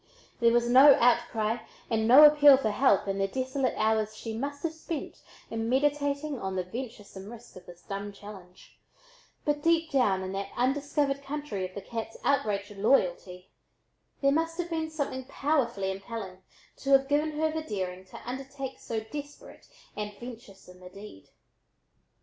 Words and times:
There 0.39 0.51
was 0.51 0.67
no 0.67 0.95
outcry 0.95 1.57
and 1.87 2.07
no 2.07 2.23
appeal 2.23 2.57
for 2.57 2.71
help 2.71 3.07
in 3.07 3.19
the 3.19 3.27
desolate 3.27 3.75
hours 3.77 4.17
she 4.17 4.35
must 4.35 4.63
have 4.63 4.73
spent 4.73 5.21
in 5.51 5.69
meditating 5.69 6.39
on 6.39 6.55
the 6.55 6.63
venturesome 6.63 7.29
risk 7.29 7.55
of 7.55 7.67
this 7.67 7.83
dumb 7.83 8.11
challenge, 8.11 8.79
but 9.45 9.61
deep 9.61 9.91
down 9.91 10.23
in 10.23 10.31
that 10.31 10.49
undiscovered 10.57 11.21
country 11.21 11.69
of 11.69 11.75
the 11.75 11.83
cat's 11.83 12.17
outraged 12.23 12.71
loyalty, 12.77 13.51
there 14.23 14.31
must 14.31 14.57
have 14.57 14.71
been 14.71 14.89
something 14.89 15.25
powerfully 15.25 15.91
impelling 15.91 16.41
to 16.77 16.89
have 16.93 17.07
given 17.07 17.33
her 17.37 17.51
the 17.51 17.61
daring 17.61 18.03
to 18.05 18.19
undertake 18.27 18.79
so 18.79 19.01
desperate 19.01 19.67
and 19.95 20.15
venturesome 20.19 20.81
a 20.81 20.89
deed. 20.89 21.29